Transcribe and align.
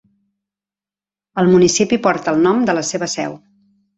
El 1.41 1.51
municipi 1.51 2.01
porta 2.07 2.35
el 2.37 2.41
nom 2.47 2.65
de 2.69 2.77
la 2.81 2.85
seva 2.95 3.13
seu. 3.17 3.37